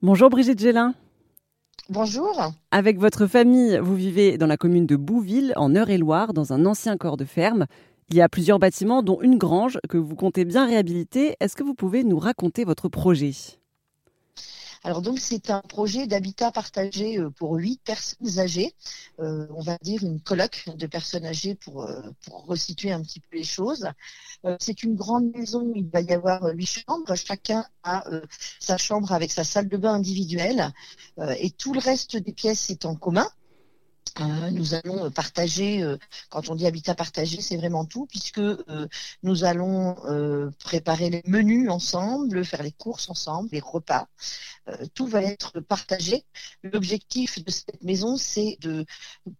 [0.00, 0.94] Bonjour Brigitte Gélin.
[1.88, 2.52] Bonjour.
[2.70, 6.96] Avec votre famille, vous vivez dans la commune de Bouville, en Eure-et-Loire, dans un ancien
[6.96, 7.66] corps de ferme.
[8.08, 11.34] Il y a plusieurs bâtiments, dont une grange que vous comptez bien réhabiliter.
[11.40, 13.32] Est-ce que vous pouvez nous raconter votre projet?
[14.84, 18.74] Alors donc c'est un projet d'habitat partagé euh, pour huit personnes âgées,
[19.20, 23.20] euh, on va dire une colloque de personnes âgées pour, euh, pour resituer un petit
[23.20, 23.88] peu les choses.
[24.60, 28.04] c'est une grande maison, il va y avoir huit chambres, chacun a
[28.60, 30.72] sa chambre avec sa salle de bain individuelle
[31.38, 33.28] et tout le reste des pièces est en commun.
[34.20, 35.96] Euh, nous allons partager, euh,
[36.30, 38.88] quand on dit habitat partagé, c'est vraiment tout, puisque euh,
[39.22, 39.96] nous allons
[40.58, 44.08] préparer les menus ensemble, faire les courses ensemble, les repas.
[44.94, 46.24] tout va être partagé.
[46.62, 48.84] L'objectif de cette maison, c'est de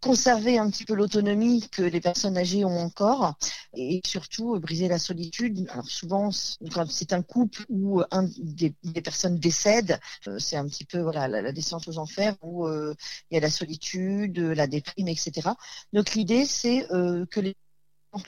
[0.00, 3.34] conserver un petit peu l'autonomie que les personnes âgées ont encore
[3.74, 5.66] et surtout briser la solitude.
[5.70, 6.30] Alors souvent,
[6.72, 9.98] quand c'est un couple où un des, personnes décèdent,
[10.38, 13.50] c'est un petit peu voilà la, la, descente aux enfers où il y a la
[13.50, 15.50] solitude, la des déprime, etc.
[15.92, 17.54] Donc l'idée, c'est euh, que les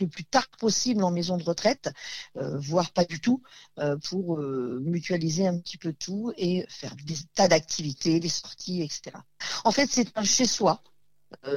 [0.00, 1.90] le plus tard possible en maison de retraite,
[2.38, 3.40] euh, voire pas du tout,
[3.78, 9.16] euh, pour mutualiser un petit peu tout et faire des tas d'activités, des sorties, etc.
[9.64, 10.82] En fait, c'est un chez-soi.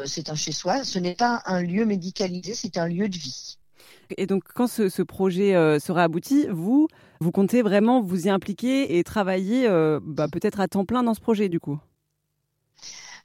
[0.05, 0.83] c'est un chez-soi.
[0.83, 3.58] Ce n'est pas un lieu médicalisé, c'est un lieu de vie.
[4.16, 6.88] Et donc, quand ce, projet sera abouti, vous,
[7.21, 9.67] vous comptez vraiment vous y impliquer et travailler
[10.03, 11.80] bah, peut-être à temps plein dans ce projet, du coup?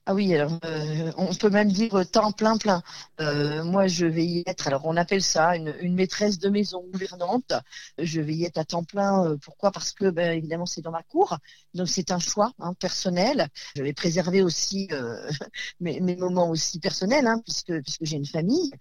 [0.06, 2.82] Ah oui, alors euh, on peut même dire temps plein plein.
[3.22, 4.66] Euh, moi, je vais y être.
[4.66, 7.54] Alors, on appelle ça une, maîtresse de maison gouvernante.
[7.96, 9.24] Je vais y être à temps plein.
[9.24, 9.70] Euh, pourquoi?
[9.70, 11.38] Parce que, ben, évidemment, c'est dans ma cour,
[11.72, 13.48] donc c'est un choix hein, personnel.
[13.76, 14.90] Je vais préserver aussi
[15.80, 18.72] mes, moments aussi personnels, hein, puisque puisque j'ai une famille.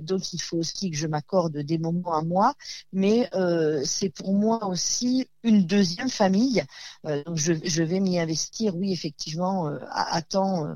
[0.00, 2.54] Donc, il faut aussi que je m'accorde des moments à moi.
[2.94, 3.28] Mais
[3.84, 6.64] c'est pour moi aussi une deuxième famille.
[7.04, 10.69] donc, je, vais m'y investir, oui, effectivement, à temps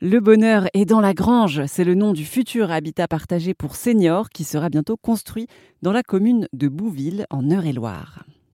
[0.00, 4.28] Le bonheur est dans la grange, c'est le nom du futur habitat partagé pour seniors
[4.28, 5.46] qui sera bientôt construit
[5.80, 8.24] dans la commune de Bouville en Eure-et-Loire.